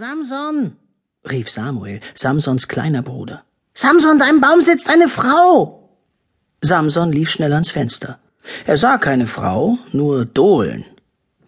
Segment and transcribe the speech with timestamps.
[0.00, 0.76] Samson,
[1.28, 3.42] rief Samuel, Samsons kleiner Bruder.
[3.74, 5.90] Samson, deinem Baum sitzt eine Frau.
[6.62, 8.20] Samson lief schnell ans Fenster.
[8.64, 10.84] Er sah keine Frau, nur Dohlen.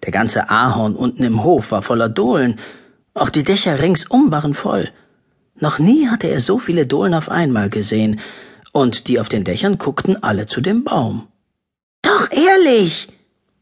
[0.03, 2.59] Der ganze Ahorn unten im Hof war voller Dohlen.
[3.15, 4.91] Auch die Dächer ringsum waren voll.
[5.61, 8.19] Noch nie hatte er so viele Dohlen auf einmal gesehen,
[8.73, 11.29] und die auf den Dächern guckten alle zu dem Baum.
[12.03, 13.13] Doch ehrlich,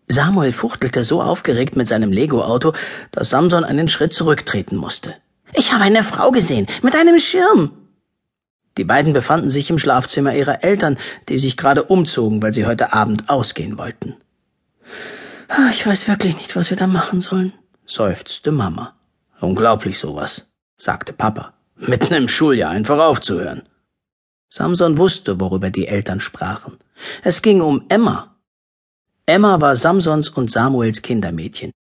[0.08, 2.72] Samuel fuchtelte so aufgeregt mit seinem Lego-Auto,
[3.12, 5.14] dass Samson einen Schritt zurücktreten musste.
[5.54, 7.72] Ich habe eine Frau gesehen, mit einem Schirm.
[8.76, 12.92] Die beiden befanden sich im Schlafzimmer ihrer Eltern, die sich gerade umzogen, weil sie heute
[12.92, 14.14] Abend ausgehen wollten.
[15.48, 17.52] Ah, ich weiß wirklich nicht, was wir da machen sollen,
[17.86, 18.94] seufzte Mama.
[19.40, 21.54] Unglaublich sowas, sagte Papa.
[21.76, 23.62] Mitten im Schuljahr einfach aufzuhören.
[24.50, 26.78] Samson wusste, worüber die Eltern sprachen.
[27.22, 28.37] Es ging um Emma,
[29.28, 31.72] Emma war Samsons und Samuels Kindermädchen.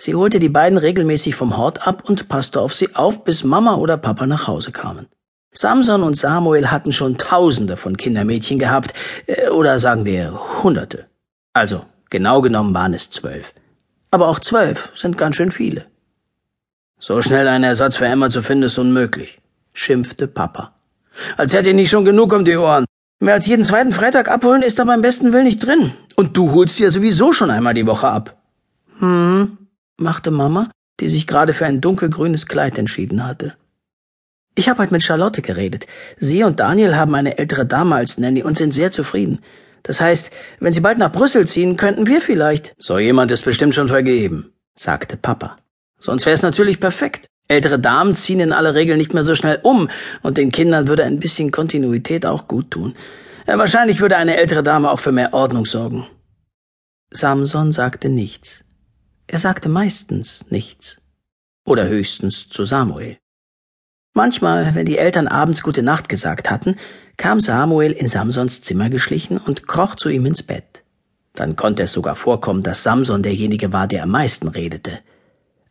[0.00, 3.74] Sie holte die beiden regelmäßig vom Hort ab und passte auf sie auf, bis Mama
[3.74, 5.06] oder Papa nach Hause kamen.
[5.52, 8.94] Samson und Samuel hatten schon Tausende von Kindermädchen gehabt,
[9.26, 11.04] äh, oder sagen wir Hunderte.
[11.52, 13.52] Also, genau genommen waren es zwölf.
[14.10, 15.84] Aber auch zwölf sind ganz schön viele.
[16.98, 19.42] So schnell einen Ersatz für Emma zu finden, ist unmöglich,
[19.74, 20.74] schimpfte Papa.
[21.36, 22.86] Als hätte ihr nicht schon genug um die Ohren.
[23.18, 25.94] Mehr als jeden zweiten Freitag abholen ist da beim besten Willen nicht drin.
[26.16, 28.36] Und du holst sie ja sowieso schon einmal die Woche ab.
[28.98, 29.56] Hm,
[29.96, 33.54] machte Mama, die sich gerade für ein dunkelgrünes Kleid entschieden hatte.
[34.54, 35.86] Ich habe heute mit Charlotte geredet.
[36.18, 39.40] Sie und Daniel haben eine ältere Dame als Nanny und sind sehr zufrieden.
[39.82, 42.74] Das heißt, wenn sie bald nach Brüssel ziehen, könnten wir vielleicht.
[42.78, 45.58] So jemand ist bestimmt schon vergeben, sagte Papa.
[45.98, 47.28] Sonst wäre es natürlich perfekt.
[47.48, 49.88] Ältere Damen ziehen in aller Regel nicht mehr so schnell um,
[50.22, 52.94] und den Kindern würde ein bisschen Kontinuität auch gut tun.
[53.46, 56.06] Ja, wahrscheinlich würde eine ältere Dame auch für mehr Ordnung sorgen.
[57.12, 58.64] Samson sagte nichts.
[59.28, 60.96] Er sagte meistens nichts.
[61.64, 63.18] Oder höchstens zu Samuel.
[64.12, 66.76] Manchmal, wenn die Eltern abends gute Nacht gesagt hatten,
[67.16, 70.82] kam Samuel in Samsons Zimmer geschlichen und kroch zu ihm ins Bett.
[71.34, 74.98] Dann konnte es sogar vorkommen, dass Samson derjenige war, der am meisten redete.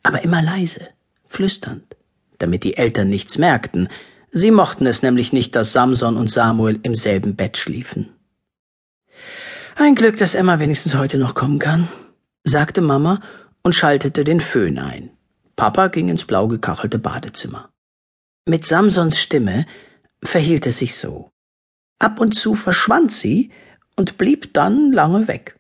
[0.04, 0.90] Aber immer leise
[1.28, 1.96] flüsternd,
[2.38, 3.90] damit die Eltern nichts merkten.
[4.32, 8.10] Sie mochten es nämlich nicht, dass Samson und Samuel im selben Bett schliefen.
[9.76, 11.88] Ein Glück, dass Emma wenigstens heute noch kommen kann,
[12.44, 13.22] sagte Mama
[13.64, 15.10] und schaltete den Föhn ein.
[15.56, 17.70] Papa ging ins blau gekachelte Badezimmer.
[18.48, 19.66] Mit Samsons Stimme
[20.24, 21.32] verhielt es sich so.
[22.00, 23.52] Ab und zu verschwand sie
[23.96, 25.58] und blieb dann lange weg.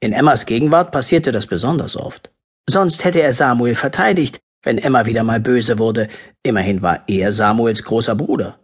[0.00, 2.30] In Emmas Gegenwart passierte das besonders oft.
[2.68, 6.08] Sonst hätte er Samuel verteidigt, wenn Emma wieder mal böse wurde.
[6.42, 8.58] Immerhin war er Samuels großer Bruder.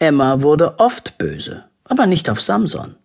[0.00, 2.96] Emma wurde oft böse, aber nicht auf Samson.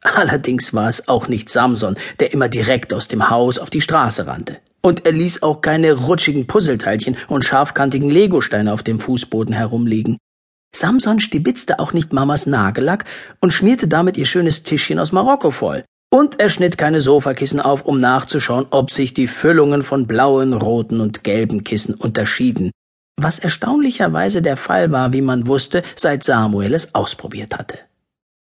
[0.00, 4.26] Allerdings war es auch nicht Samson, der immer direkt aus dem Haus auf die Straße
[4.26, 4.58] rannte.
[4.80, 10.18] Und er ließ auch keine rutschigen Puzzleteilchen und scharfkantigen Legosteine auf dem Fußboden herumliegen.
[10.74, 13.04] Samson stibitzte auch nicht Mamas Nagellack
[13.40, 15.84] und schmierte damit ihr schönes Tischchen aus Marokko voll.
[16.14, 21.00] Und er schnitt keine Sofakissen auf, um nachzuschauen, ob sich die Füllungen von blauen, roten
[21.00, 22.70] und gelben Kissen unterschieden,
[23.18, 27.78] was erstaunlicherweise der Fall war, wie man wusste, seit Samuel es ausprobiert hatte.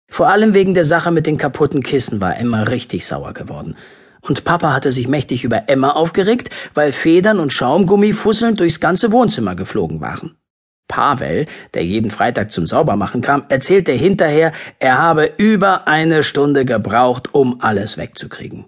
[0.09, 3.75] Vor allem wegen der Sache mit den kaputten Kissen war Emma richtig sauer geworden.
[4.21, 9.11] Und Papa hatte sich mächtig über Emma aufgeregt, weil Federn und Schaumgummi fusselnd durchs ganze
[9.11, 10.37] Wohnzimmer geflogen waren.
[10.89, 17.33] Pavel, der jeden Freitag zum Saubermachen kam, erzählte hinterher, er habe über eine Stunde gebraucht,
[17.33, 18.65] um alles wegzukriegen.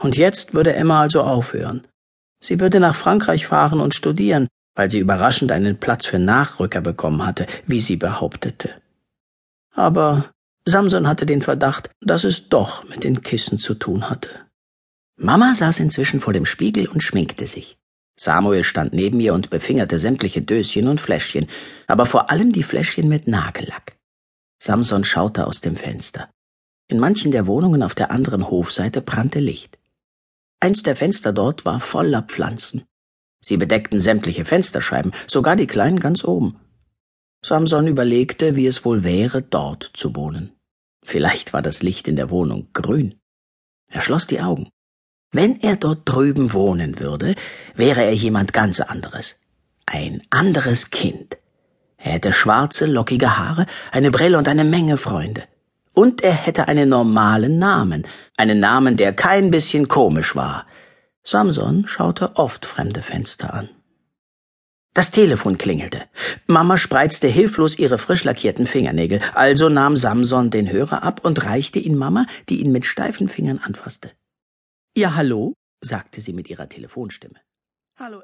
[0.00, 1.86] Und jetzt würde Emma also aufhören.
[2.40, 7.24] Sie würde nach Frankreich fahren und studieren, weil sie überraschend einen Platz für Nachrücker bekommen
[7.24, 8.70] hatte, wie sie behauptete.
[9.74, 10.30] Aber
[10.64, 14.28] Samson hatte den Verdacht, dass es doch mit den Kissen zu tun hatte.
[15.16, 17.76] Mama saß inzwischen vor dem Spiegel und schminkte sich.
[18.16, 21.48] Samuel stand neben ihr und befingerte sämtliche Döschen und Fläschchen,
[21.86, 23.96] aber vor allem die Fläschchen mit Nagellack.
[24.62, 26.30] Samson schaute aus dem Fenster.
[26.88, 29.78] In manchen der Wohnungen auf der anderen Hofseite brannte Licht.
[30.60, 32.84] Eins der Fenster dort war voller Pflanzen.
[33.40, 36.60] Sie bedeckten sämtliche Fensterscheiben, sogar die kleinen ganz oben.
[37.44, 40.52] Samson überlegte, wie es wohl wäre, dort zu wohnen.
[41.04, 43.16] Vielleicht war das Licht in der Wohnung grün.
[43.88, 44.68] Er schloss die Augen.
[45.32, 47.34] Wenn er dort drüben wohnen würde,
[47.74, 49.36] wäre er jemand ganz anderes.
[49.86, 51.38] Ein anderes Kind.
[51.96, 55.44] Er hätte schwarze, lockige Haare, eine Brille und eine Menge Freunde.
[55.94, 58.06] Und er hätte einen normalen Namen,
[58.36, 60.66] einen Namen, der kein bisschen komisch war.
[61.22, 63.70] Samson schaute oft fremde Fenster an.
[64.92, 66.02] Das Telefon klingelte.
[66.46, 71.78] Mama spreizte hilflos ihre frisch lackierten Fingernägel, also nahm Samson den Hörer ab und reichte
[71.78, 74.10] ihn Mama, die ihn mit steifen Fingern anfasste.
[74.94, 77.40] Ja, hallo, sagte sie mit ihrer Telefonstimme.
[77.98, 78.20] Hallo,